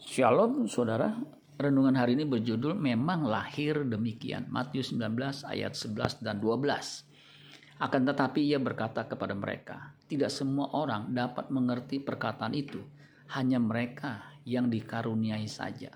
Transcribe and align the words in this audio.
Shalom 0.00 0.64
saudara, 0.64 1.12
renungan 1.60 1.92
hari 1.92 2.16
ini 2.16 2.24
berjudul 2.24 2.72
Memang 2.72 3.20
Lahir 3.28 3.84
Demikian. 3.84 4.48
Matius 4.48 4.96
19 4.96 5.44
ayat 5.44 5.76
11 5.76 6.24
dan 6.24 6.40
12. 6.40 7.04
Akan 7.84 8.08
tetapi 8.08 8.48
ia 8.48 8.56
berkata 8.56 9.04
kepada 9.04 9.36
mereka, 9.36 9.92
tidak 10.08 10.32
semua 10.32 10.72
orang 10.72 11.12
dapat 11.12 11.52
mengerti 11.52 12.00
perkataan 12.00 12.56
itu, 12.56 12.80
hanya 13.36 13.60
mereka 13.60 14.24
yang 14.48 14.72
dikaruniai 14.72 15.44
saja. 15.44 15.92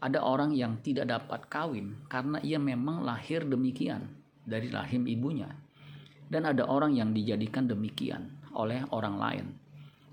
Ada 0.00 0.24
orang 0.24 0.56
yang 0.56 0.80
tidak 0.80 1.12
dapat 1.12 1.52
kawin 1.52 2.08
karena 2.08 2.40
ia 2.40 2.56
memang 2.56 3.04
lahir 3.04 3.44
demikian 3.44 4.08
dari 4.40 4.72
rahim 4.72 5.04
ibunya. 5.04 5.52
Dan 6.32 6.48
ada 6.48 6.64
orang 6.64 6.96
yang 6.96 7.12
dijadikan 7.12 7.68
demikian 7.68 8.40
oleh 8.56 8.80
orang 8.88 9.20
lain 9.20 9.46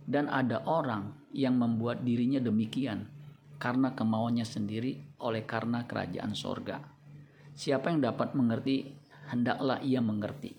dan 0.09 0.25
ada 0.25 0.65
orang 0.65 1.13
yang 1.29 1.53
membuat 1.53 2.01
dirinya 2.01 2.41
demikian 2.41 3.05
karena 3.61 3.93
kemauannya 3.93 4.41
sendiri 4.41 4.97
oleh 5.21 5.45
karena 5.45 5.85
kerajaan 5.85 6.33
sorga. 6.33 6.81
Siapa 7.53 7.93
yang 7.93 8.01
dapat 8.01 8.33
mengerti, 8.33 8.89
hendaklah 9.29 9.77
ia 9.85 10.01
mengerti. 10.01 10.57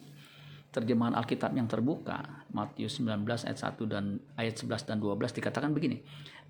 Terjemahan 0.71 1.19
Alkitab 1.19 1.51
yang 1.59 1.67
terbuka, 1.67 2.47
Matius 2.55 3.03
19 3.03 3.27
ayat 3.27 3.59
1 3.59 3.91
dan 3.91 4.23
ayat 4.39 4.55
11 4.55 4.87
dan 4.87 4.97
12 5.03 5.35
dikatakan 5.43 5.75
begini. 5.75 5.99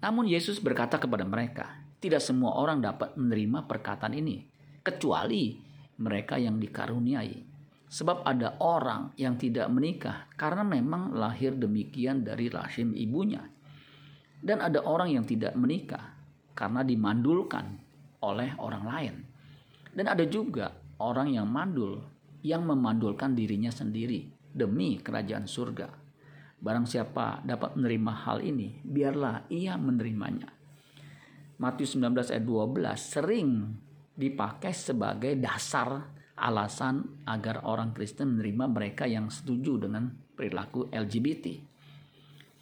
Namun 0.04 0.28
Yesus 0.28 0.60
berkata 0.60 1.01
kepada 1.01 1.24
mereka, 1.24 1.80
tidak 2.04 2.20
semua 2.20 2.52
orang 2.60 2.84
dapat 2.84 3.16
menerima 3.16 3.64
perkataan 3.64 4.12
ini, 4.12 4.45
kecuali 4.84 5.56
mereka 5.96 6.37
yang 6.37 6.60
dikaruniai. 6.60 7.49
Sebab 7.90 8.22
ada 8.22 8.54
orang 8.62 9.10
yang 9.18 9.34
tidak 9.34 9.66
menikah 9.66 10.30
karena 10.38 10.62
memang 10.62 11.10
lahir 11.10 11.58
demikian 11.58 12.22
dari 12.22 12.46
rahim 12.46 12.94
ibunya. 12.94 13.42
Dan 14.38 14.62
ada 14.62 14.86
orang 14.86 15.10
yang 15.10 15.26
tidak 15.26 15.58
menikah 15.58 16.14
karena 16.54 16.86
dimandulkan 16.86 17.82
oleh 18.23 18.54
orang 18.62 18.84
lain. 18.87 19.15
Dan 19.90 20.06
ada 20.06 20.23
juga 20.23 20.70
orang 21.02 21.34
yang 21.34 21.50
mandul 21.50 21.98
yang 22.46 22.62
memandulkan 22.62 23.34
dirinya 23.34 23.74
sendiri 23.74 24.30
demi 24.54 25.02
kerajaan 25.02 25.50
surga. 25.50 25.90
Barang 26.60 26.87
siapa 26.87 27.40
dapat 27.43 27.74
menerima 27.74 28.12
hal 28.22 28.38
ini, 28.45 28.78
biarlah 28.87 29.50
ia 29.50 29.74
menerimanya. 29.80 30.46
Matius 31.60 31.96
19 31.96 32.32
ayat 32.32 32.45
12 32.45 32.96
sering 32.96 33.50
dipakai 34.16 34.72
sebagai 34.72 35.32
dasar 35.37 36.20
alasan 36.41 37.23
agar 37.29 37.63
orang 37.69 37.93
Kristen 37.93 38.35
menerima 38.35 38.65
mereka 38.73 39.05
yang 39.05 39.29
setuju 39.29 39.87
dengan 39.87 40.09
perilaku 40.33 40.88
LGBT. 40.88 41.69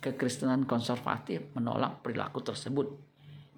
Kekristenan 0.02 0.66
konservatif 0.66 1.54
menolak 1.54 2.02
perilaku 2.02 2.42
tersebut 2.42 2.86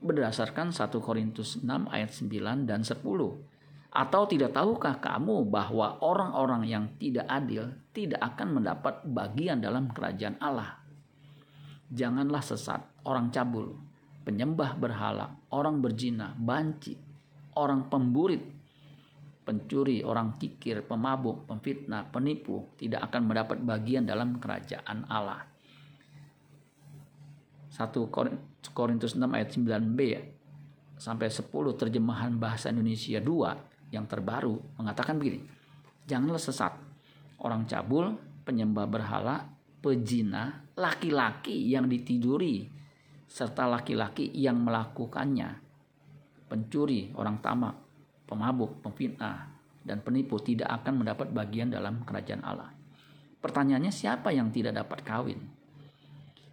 berdasarkan 0.00 0.72
1 0.72 0.88
Korintus 1.00 1.60
6 1.60 1.64
ayat 1.88 2.10
9 2.12 2.68
dan 2.68 2.80
10. 2.84 3.00
Atau 3.90 4.22
tidak 4.30 4.54
tahukah 4.54 5.02
kamu 5.02 5.50
bahwa 5.50 5.98
orang-orang 6.00 6.62
yang 6.68 6.84
tidak 6.96 7.26
adil 7.26 7.74
tidak 7.90 8.22
akan 8.22 8.62
mendapat 8.62 9.02
bagian 9.02 9.58
dalam 9.58 9.90
kerajaan 9.90 10.38
Allah? 10.38 10.78
Janganlah 11.90 12.38
sesat, 12.38 12.86
orang 13.02 13.34
cabul, 13.34 13.74
penyembah 14.22 14.78
berhala, 14.78 15.34
orang 15.50 15.82
berzina, 15.82 16.30
banci, 16.38 16.94
orang 17.58 17.90
pemburit, 17.90 18.59
pencuri, 19.50 20.06
orang 20.06 20.38
kikir, 20.38 20.86
pemabuk, 20.86 21.42
pemfitnah, 21.50 22.06
penipu 22.06 22.70
tidak 22.78 23.10
akan 23.10 23.26
mendapat 23.26 23.58
bagian 23.58 24.06
dalam 24.06 24.38
kerajaan 24.38 25.10
Allah. 25.10 25.42
1 27.74 27.90
Korintus 28.70 29.18
6 29.18 29.26
ayat 29.26 29.50
9b 29.50 30.00
sampai 30.94 31.26
10 31.26 31.50
terjemahan 31.74 32.30
bahasa 32.38 32.70
Indonesia 32.70 33.18
2 33.18 33.90
yang 33.90 34.06
terbaru 34.06 34.78
mengatakan 34.78 35.18
begini. 35.18 35.42
Janganlah 36.06 36.38
sesat. 36.38 36.78
Orang 37.42 37.66
cabul, 37.66 38.14
penyembah 38.46 38.86
berhala, 38.86 39.50
pejina, 39.82 40.62
laki-laki 40.78 41.74
yang 41.74 41.90
ditiduri 41.90 42.70
serta 43.26 43.66
laki-laki 43.66 44.30
yang 44.30 44.62
melakukannya. 44.62 45.58
Pencuri, 46.46 47.10
orang 47.18 47.38
tamak, 47.42 47.89
pemabuk, 48.30 48.78
pemfitnah, 48.78 49.50
dan 49.82 49.98
penipu 50.06 50.38
tidak 50.38 50.70
akan 50.80 51.02
mendapat 51.02 51.34
bagian 51.34 51.74
dalam 51.74 52.06
kerajaan 52.06 52.46
Allah. 52.46 52.70
Pertanyaannya 53.42 53.90
siapa 53.90 54.30
yang 54.30 54.54
tidak 54.54 54.78
dapat 54.78 55.02
kawin? 55.02 55.40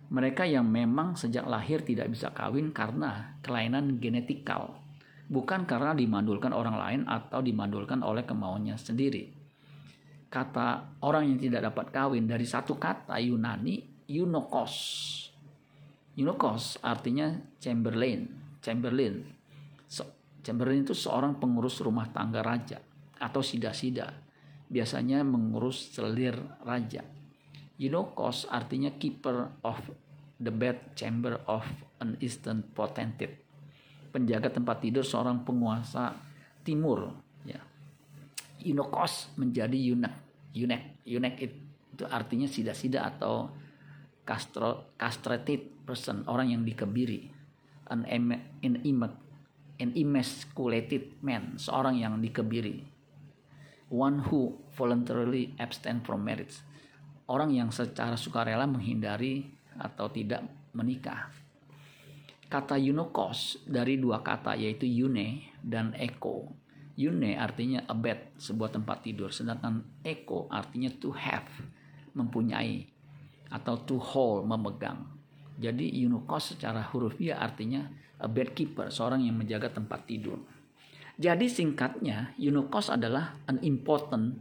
Mereka 0.08 0.48
yang 0.48 0.66
memang 0.66 1.20
sejak 1.20 1.44
lahir 1.46 1.84
tidak 1.84 2.08
bisa 2.08 2.32
kawin 2.32 2.72
karena 2.72 3.36
kelainan 3.44 4.00
genetikal, 4.00 4.80
bukan 5.28 5.68
karena 5.68 5.92
dimandulkan 5.92 6.56
orang 6.56 6.80
lain 6.80 7.02
atau 7.04 7.44
dimandulkan 7.44 8.00
oleh 8.00 8.24
kemauannya 8.24 8.80
sendiri. 8.80 9.28
Kata 10.32 11.00
orang 11.04 11.36
yang 11.36 11.40
tidak 11.40 11.72
dapat 11.72 11.92
kawin 11.92 12.24
dari 12.24 12.48
satu 12.48 12.80
kata 12.80 13.20
Yunani, 13.20 14.08
Yunokos. 14.08 14.76
Yunokos 16.16 16.80
artinya 16.80 17.36
Chamberlain, 17.60 18.32
Chamberlain, 18.64 19.28
Chamberlain 20.48 20.88
itu 20.88 20.96
seorang 20.96 21.44
pengurus 21.44 21.84
rumah 21.84 22.08
tangga 22.08 22.40
raja 22.40 22.80
atau 23.20 23.44
sida-sida. 23.44 24.16
Biasanya 24.72 25.20
mengurus 25.20 25.92
selir 25.92 26.40
raja. 26.64 27.04
Yunokos 27.76 28.48
artinya 28.48 28.96
keeper 28.96 29.60
of 29.68 29.76
the 30.40 30.48
bed 30.48 30.96
chamber 30.96 31.44
of 31.52 31.68
an 32.00 32.16
eastern 32.24 32.64
potentate. 32.64 33.44
Penjaga 34.08 34.48
tempat 34.48 34.88
tidur 34.88 35.04
seorang 35.04 35.44
penguasa 35.44 36.16
timur. 36.64 37.12
Ya. 37.44 37.60
Yunokos 38.64 39.36
menjadi 39.36 39.76
yunak. 39.76 40.16
Yunek, 40.56 41.04
yunek 41.04 41.44
itu 41.44 42.08
artinya 42.08 42.48
sida-sida 42.48 43.04
atau 43.04 43.52
castro, 44.24 44.96
castrated 44.96 45.84
person, 45.84 46.24
orang 46.24 46.56
yang 46.56 46.64
dikebiri. 46.64 47.36
An 47.92 48.08
inanimate 48.08 49.27
an 49.78 49.94
emasculated 49.94 51.18
man, 51.22 51.58
seorang 51.58 52.02
yang 52.02 52.18
dikebiri. 52.18 52.86
One 53.88 54.20
who 54.28 54.60
voluntarily 54.76 55.56
abstain 55.62 56.04
from 56.04 56.26
marriage. 56.26 56.60
Orang 57.28 57.56
yang 57.56 57.72
secara 57.72 58.20
sukarela 58.20 58.68
menghindari 58.68 59.48
atau 59.78 60.12
tidak 60.12 60.44
menikah. 60.76 61.32
Kata 62.48 62.80
Yunokos 62.80 63.68
dari 63.68 64.00
dua 64.00 64.24
kata 64.24 64.56
yaitu 64.56 64.88
Yune 64.88 65.52
dan 65.60 65.92
Eko. 66.00 66.48
Yune 66.98 67.36
artinya 67.36 67.84
a 67.86 67.94
bed, 67.94 68.40
sebuah 68.40 68.72
tempat 68.72 69.04
tidur. 69.04 69.30
Sedangkan 69.30 69.84
Eko 70.02 70.48
artinya 70.48 70.88
to 70.96 71.12
have, 71.12 71.48
mempunyai. 72.16 72.88
Atau 73.52 73.84
to 73.84 73.96
hold, 74.00 74.48
memegang. 74.48 75.17
Jadi 75.58 75.90
Yunokos 75.90 76.54
secara 76.54 76.86
hurufiah 76.94 77.42
artinya 77.42 77.90
a 78.22 78.30
bedkeeper, 78.30 78.94
seorang 78.94 79.26
yang 79.26 79.38
menjaga 79.38 79.74
tempat 79.74 80.06
tidur. 80.06 80.38
Jadi 81.18 81.50
singkatnya, 81.50 82.38
Yunokos 82.38 82.94
adalah 82.94 83.34
an 83.50 83.58
important 83.66 84.38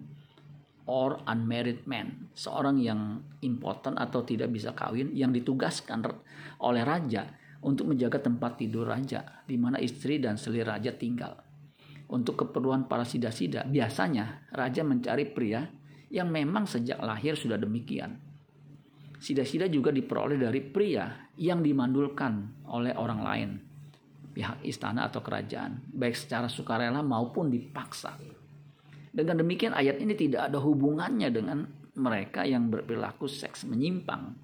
or 0.84 1.19
unmarried 1.25 1.88
man, 1.88 2.28
seorang 2.37 2.77
yang 2.78 3.25
important 3.41 3.97
atau 3.97 4.22
tidak 4.22 4.53
bisa 4.53 4.77
kawin 4.77 5.10
yang 5.16 5.32
ditugaskan 5.32 6.04
oleh 6.60 6.84
raja 6.84 7.27
untuk 7.65 7.91
menjaga 7.91 8.22
tempat 8.22 8.60
tidur 8.60 8.87
raja 8.87 9.43
di 9.48 9.56
mana 9.56 9.81
istri 9.81 10.21
dan 10.21 10.37
selir 10.37 10.69
raja 10.69 10.93
tinggal. 10.94 11.41
Untuk 12.06 12.38
keperluan 12.38 12.87
para 12.87 13.03
sida-sida, 13.03 13.66
biasanya 13.66 14.47
raja 14.54 14.87
mencari 14.87 15.27
pria 15.27 15.66
yang 16.06 16.31
memang 16.31 16.71
sejak 16.71 17.03
lahir 17.03 17.34
sudah 17.34 17.59
demikian. 17.59 18.15
Sida-sida 19.16 19.66
juga 19.72 19.88
diperoleh 19.93 20.37
dari 20.37 20.60
pria 20.60 21.31
yang 21.41 21.65
dimandulkan 21.65 22.65
oleh 22.68 22.92
orang 22.97 23.21
lain 23.24 23.51
pihak 24.36 24.60
istana 24.68 25.09
atau 25.09 25.24
kerajaan, 25.24 25.80
baik 25.97 26.13
secara 26.13 26.45
sukarela 26.45 27.01
maupun 27.01 27.48
dipaksa. 27.48 28.21
Dengan 29.09 29.41
demikian 29.41 29.72
ayat 29.72 29.97
ini 29.97 30.13
tidak 30.13 30.53
ada 30.53 30.60
hubungannya 30.60 31.33
dengan 31.33 31.65
mereka 31.97 32.45
yang 32.45 32.68
berperilaku 32.68 33.24
seks 33.24 33.65
menyimpang. 33.65 34.36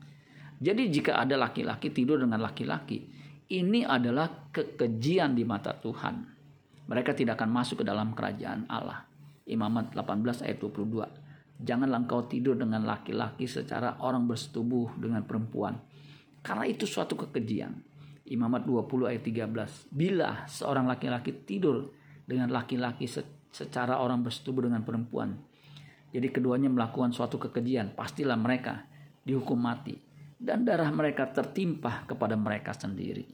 Jadi 0.57 0.89
jika 0.89 1.21
ada 1.21 1.37
laki-laki 1.37 1.93
tidur 1.93 2.25
dengan 2.25 2.41
laki-laki, 2.41 3.05
ini 3.53 3.85
adalah 3.85 4.49
kekejian 4.49 5.37
di 5.37 5.45
mata 5.45 5.77
Tuhan. 5.77 6.25
Mereka 6.89 7.13
tidak 7.13 7.37
akan 7.37 7.53
masuk 7.53 7.85
ke 7.85 7.85
dalam 7.85 8.17
kerajaan 8.17 8.65
Allah. 8.73 9.05
Imamat 9.45 9.93
18 9.93 10.49
ayat 10.49 10.57
22. 10.57 11.05
Janganlah 11.59 12.07
engkau 12.07 12.27
tidur 12.27 12.57
dengan 12.57 12.83
laki-laki 12.87 13.47
secara 13.47 14.01
orang 14.01 14.27
bersetubuh 14.27 14.97
dengan 14.99 15.23
perempuan. 15.27 15.79
Karena 16.43 16.67
itu 16.67 16.87
suatu 16.89 17.15
kekejian. 17.15 17.71
Imamat 18.33 18.67
20 18.67 19.11
ayat 19.11 19.23
13. 19.23 19.93
Bila 19.93 20.47
seorang 20.47 20.87
laki-laki 20.87 21.45
tidur 21.47 21.91
dengan 22.27 22.51
laki-laki 22.51 23.07
secara 23.53 23.99
orang 23.99 24.27
bersetubuh 24.27 24.67
dengan 24.67 24.83
perempuan. 24.83 25.39
Jadi 26.13 26.29
keduanya 26.29 26.69
melakukan 26.69 27.11
suatu 27.11 27.39
kekejian. 27.39 27.95
Pastilah 27.95 28.37
mereka 28.37 28.87
dihukum 29.23 29.59
mati. 29.59 29.97
Dan 30.43 30.67
darah 30.67 30.91
mereka 30.91 31.31
tertimpah 31.31 32.05
kepada 32.11 32.35
mereka 32.35 32.75
sendiri. 32.75 33.25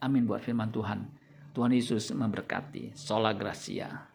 Amin 0.00 0.24
buat 0.24 0.40
firman 0.40 0.72
Tuhan. 0.72 1.04
Tuhan 1.52 1.72
Yesus 1.76 2.10
memberkati. 2.16 2.96
Sola 2.96 3.36
Gracia. 3.36 4.11